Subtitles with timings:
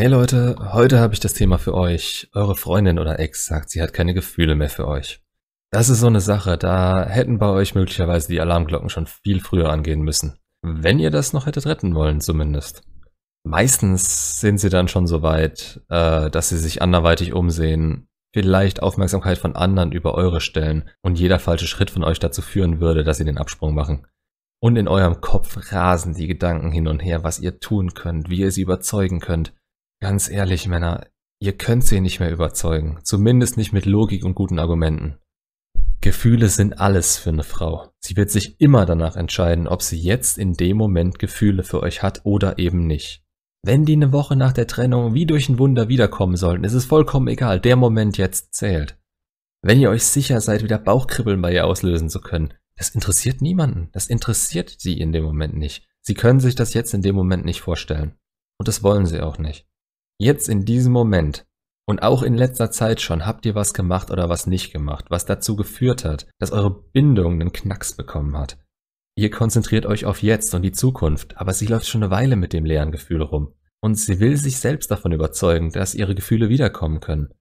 [0.00, 2.30] Hey Leute, heute habe ich das Thema für euch.
[2.32, 5.20] Eure Freundin oder Ex sagt, sie hat keine Gefühle mehr für euch.
[5.70, 9.68] Das ist so eine Sache, da hätten bei euch möglicherweise die Alarmglocken schon viel früher
[9.68, 10.38] angehen müssen.
[10.62, 12.82] Wenn ihr das noch hättet retten wollen, zumindest.
[13.44, 19.36] Meistens sind sie dann schon so weit, äh, dass sie sich anderweitig umsehen, vielleicht Aufmerksamkeit
[19.36, 23.18] von anderen über eure stellen und jeder falsche Schritt von euch dazu führen würde, dass
[23.18, 24.06] sie den Absprung machen.
[24.62, 28.40] Und in eurem Kopf rasen die Gedanken hin und her, was ihr tun könnt, wie
[28.40, 29.52] ihr sie überzeugen könnt.
[30.00, 31.06] Ganz ehrlich, Männer,
[31.40, 35.18] ihr könnt sie nicht mehr überzeugen, zumindest nicht mit Logik und guten Argumenten.
[36.00, 37.90] Gefühle sind alles für eine Frau.
[37.98, 42.02] Sie wird sich immer danach entscheiden, ob sie jetzt in dem Moment Gefühle für euch
[42.02, 43.22] hat oder eben nicht.
[43.62, 46.86] Wenn die eine Woche nach der Trennung wie durch ein Wunder wiederkommen sollten, ist es
[46.86, 48.96] vollkommen egal, der Moment jetzt zählt.
[49.60, 53.90] Wenn ihr euch sicher seid, wieder Bauchkribbeln bei ihr auslösen zu können, das interessiert niemanden.
[53.92, 55.86] Das interessiert sie in dem Moment nicht.
[56.00, 58.14] Sie können sich das jetzt in dem Moment nicht vorstellen.
[58.56, 59.66] Und das wollen sie auch nicht.
[60.20, 61.46] Jetzt in diesem Moment
[61.88, 65.24] und auch in letzter Zeit schon habt ihr was gemacht oder was nicht gemacht, was
[65.24, 68.58] dazu geführt hat, dass eure Bindung einen Knacks bekommen hat.
[69.16, 72.52] Ihr konzentriert euch auf jetzt und die Zukunft, aber sie läuft schon eine Weile mit
[72.52, 73.54] dem leeren Gefühl rum.
[73.82, 77.32] Und sie will sich selbst davon überzeugen, dass ihre Gefühle wiederkommen können.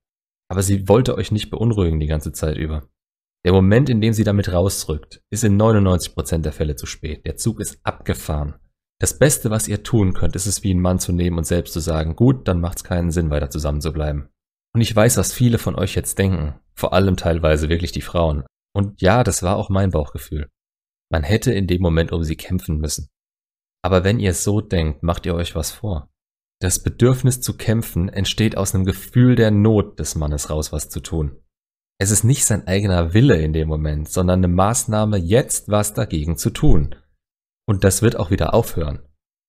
[0.47, 2.87] Aber sie wollte euch nicht beunruhigen die ganze Zeit über.
[3.43, 7.25] Der Moment, in dem sie damit rausrückt, ist in 99% der Fälle zu spät.
[7.25, 8.55] Der Zug ist abgefahren.
[9.01, 11.73] Das Beste, was ihr tun könnt, ist es wie ein Mann zu nehmen und selbst
[11.73, 14.29] zu sagen, gut, dann macht's keinen Sinn, weiter zusammen zu bleiben.
[14.75, 18.43] Und ich weiß, was viele von euch jetzt denken, vor allem teilweise wirklich die Frauen.
[18.75, 20.49] Und ja, das war auch mein Bauchgefühl.
[21.09, 23.07] Man hätte in dem Moment um sie kämpfen müssen.
[23.81, 26.11] Aber wenn ihr so denkt, macht ihr euch was vor.
[26.61, 30.99] Das Bedürfnis zu kämpfen entsteht aus einem Gefühl der Not des Mannes raus, was zu
[30.99, 31.37] tun.
[32.01, 36.37] Es ist nicht sein eigener Wille in dem Moment, sondern eine Maßnahme, jetzt was dagegen
[36.37, 36.95] zu tun.
[37.69, 38.99] Und das wird auch wieder aufhören.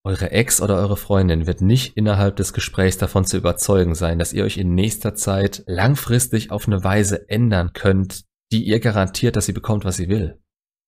[0.05, 4.33] Eure Ex oder eure Freundin wird nicht innerhalb des Gesprächs davon zu überzeugen sein, dass
[4.33, 9.47] ihr euch in nächster Zeit langfristig auf eine Weise ändern könnt, die ihr garantiert, dass
[9.47, 10.39] sie bekommt, was sie will.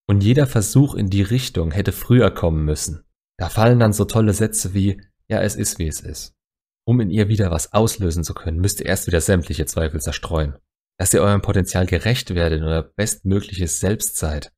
[0.09, 3.05] Und jeder Versuch in die Richtung hätte früher kommen müssen.
[3.39, 6.35] Da fallen dann so tolle Sätze wie, ja, es ist wie es ist.
[6.87, 10.57] Um in ihr wieder was auslösen zu können, müsst ihr erst wieder sämtliche Zweifel zerstreuen
[10.99, 14.53] dass ihr eurem Potenzial gerecht werdet und euer bestmögliches Selbst seid.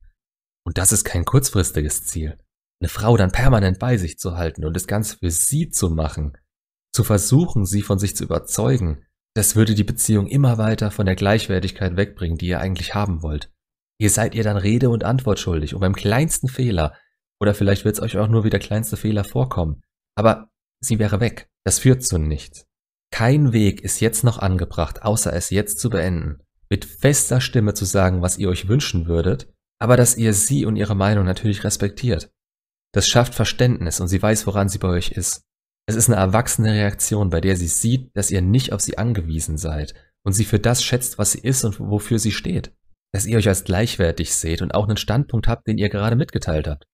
[0.67, 2.37] Und das ist kein kurzfristiges Ziel.
[2.84, 6.37] Eine Frau dann permanent bei sich zu halten und das Ganze für sie zu machen,
[6.93, 11.17] zu versuchen, sie von sich zu überzeugen, das würde die Beziehung immer weiter von der
[11.17, 13.50] Gleichwertigkeit wegbringen, die ihr eigentlich haben wollt.
[13.99, 16.93] Ihr seid ihr dann Rede und Antwort schuldig und beim kleinsten Fehler,
[17.41, 19.81] oder vielleicht wird es euch auch nur wie der kleinste Fehler vorkommen,
[20.15, 20.50] aber
[20.81, 21.49] sie wäre weg.
[21.65, 22.67] Das führt zu nichts.
[23.11, 26.43] Kein Weg ist jetzt noch angebracht, außer es jetzt zu beenden.
[26.69, 29.50] Mit fester Stimme zu sagen, was ihr euch wünschen würdet,
[29.81, 32.31] aber dass ihr sie und ihre Meinung natürlich respektiert.
[32.94, 35.43] Das schafft Verständnis und sie weiß, woran sie bei euch ist.
[35.87, 39.59] Es ist eine erwachsene Reaktion, bei der sie sieht, dass ihr nicht auf sie angewiesen
[39.59, 39.94] seid
[40.25, 42.72] und sie für das schätzt, was sie ist und wofür sie steht.
[43.12, 46.69] Dass ihr euch als gleichwertig seht und auch einen Standpunkt habt, den ihr gerade mitgeteilt
[46.69, 46.84] habt.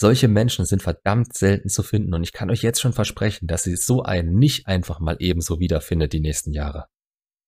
[0.00, 3.66] Solche Menschen sind verdammt selten zu finden und ich kann euch jetzt schon versprechen, dass
[3.66, 6.86] ihr so einen nicht einfach mal ebenso wiederfindet die nächsten Jahre.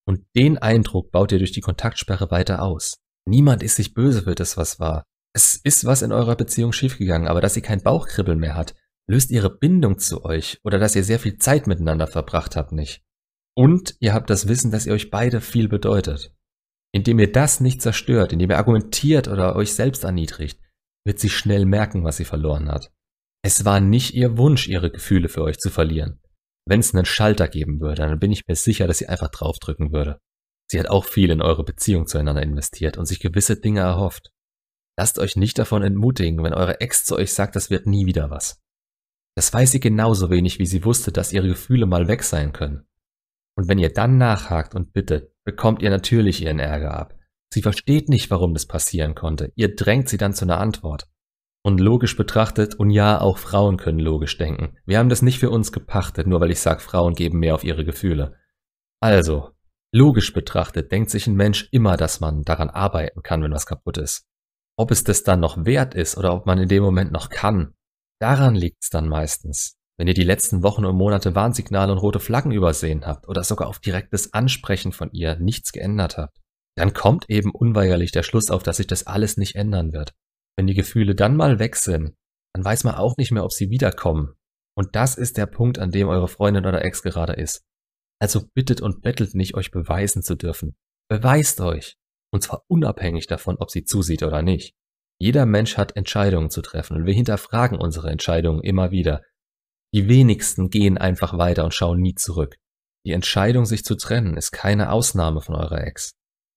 [0.08, 2.98] Und den Eindruck baut ihr durch die Kontaktsperre weiter aus.
[3.28, 5.04] Niemand ist sich böse für das, was war.
[5.36, 8.74] Es ist was in eurer Beziehung schiefgegangen, aber dass ihr kein Bauchkribbeln mehr hat,
[9.06, 13.04] löst ihre Bindung zu euch oder dass ihr sehr viel Zeit miteinander verbracht habt nicht.
[13.54, 16.34] Und ihr habt das Wissen, dass ihr euch beide viel bedeutet.
[16.90, 20.58] Indem ihr das nicht zerstört, indem ihr argumentiert oder euch selbst erniedrigt,
[21.04, 22.90] wird sie schnell merken, was sie verloren hat.
[23.44, 26.18] Es war nicht ihr Wunsch, ihre Gefühle für euch zu verlieren.
[26.66, 29.92] Wenn es einen Schalter geben würde, dann bin ich mir sicher, dass sie einfach draufdrücken
[29.92, 30.18] würde.
[30.70, 34.32] Sie hat auch viel in eure Beziehung zueinander investiert und sich gewisse Dinge erhofft.
[34.98, 38.30] Lasst euch nicht davon entmutigen, wenn eure Ex zu euch sagt, das wird nie wieder
[38.30, 38.62] was.
[39.36, 42.86] Das weiß sie genauso wenig, wie sie wusste, dass ihre Gefühle mal weg sein können.
[43.56, 47.14] Und wenn ihr dann nachhakt und bittet, bekommt ihr natürlich ihren Ärger ab.
[47.52, 49.52] Sie versteht nicht, warum das passieren konnte.
[49.54, 51.08] Ihr drängt sie dann zu einer Antwort.
[51.62, 54.76] Und logisch betrachtet, und ja, auch Frauen können logisch denken.
[54.86, 57.64] Wir haben das nicht für uns gepachtet, nur weil ich sage, Frauen geben mehr auf
[57.64, 58.36] ihre Gefühle.
[59.00, 59.50] Also,
[59.92, 63.98] logisch betrachtet denkt sich ein Mensch immer, dass man daran arbeiten kann, wenn was kaputt
[63.98, 64.26] ist.
[64.78, 67.74] Ob es das dann noch wert ist oder ob man in dem Moment noch kann,
[68.20, 69.76] daran liegt es dann meistens.
[69.98, 73.68] Wenn ihr die letzten Wochen und Monate Warnsignale und rote Flaggen übersehen habt oder sogar
[73.68, 76.38] auf direktes Ansprechen von ihr nichts geändert habt
[76.76, 80.14] dann kommt eben unweigerlich der Schluss auf, dass sich das alles nicht ändern wird.
[80.56, 82.14] Wenn die Gefühle dann mal weg sind,
[82.54, 84.34] dann weiß man auch nicht mehr, ob sie wiederkommen.
[84.76, 87.62] Und das ist der Punkt, an dem eure Freundin oder Ex gerade ist.
[88.20, 90.76] Also bittet und bettelt nicht, euch beweisen zu dürfen.
[91.08, 91.96] Beweist euch.
[92.32, 94.74] Und zwar unabhängig davon, ob sie zusieht oder nicht.
[95.18, 99.22] Jeder Mensch hat Entscheidungen zu treffen und wir hinterfragen unsere Entscheidungen immer wieder.
[99.94, 102.56] Die wenigsten gehen einfach weiter und schauen nie zurück.
[103.06, 106.12] Die Entscheidung, sich zu trennen, ist keine Ausnahme von eurer Ex.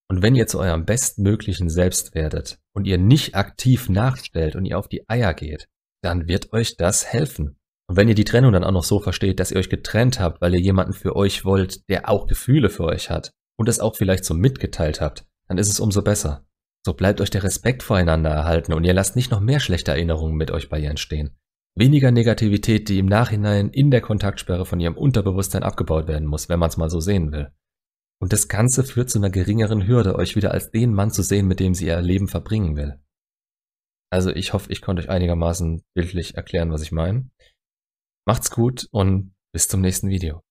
[0.09, 4.77] Und wenn ihr zu eurem bestmöglichen Selbst werdet und ihr nicht aktiv nachstellt und ihr
[4.77, 5.67] auf die Eier geht,
[6.01, 7.59] dann wird euch das helfen.
[7.87, 10.41] Und wenn ihr die Trennung dann auch noch so versteht, dass ihr euch getrennt habt,
[10.41, 13.95] weil ihr jemanden für euch wollt, der auch Gefühle für euch hat und es auch
[13.95, 16.45] vielleicht so mitgeteilt habt, dann ist es umso besser.
[16.85, 20.37] So bleibt euch der Respekt voreinander erhalten und ihr lasst nicht noch mehr schlechte Erinnerungen
[20.37, 21.37] mit euch bei ihr entstehen.
[21.75, 26.59] Weniger Negativität, die im Nachhinein in der Kontaktsperre von ihrem Unterbewusstsein abgebaut werden muss, wenn
[26.59, 27.51] man es mal so sehen will.
[28.21, 31.47] Und das Ganze führt zu einer geringeren Hürde, euch wieder als den Mann zu sehen,
[31.47, 32.99] mit dem sie ihr Leben verbringen will.
[34.11, 37.29] Also ich hoffe, ich konnte euch einigermaßen bildlich erklären, was ich meine.
[38.25, 40.41] Macht's gut und bis zum nächsten Video.